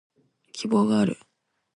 [0.51, 1.15] 希望がある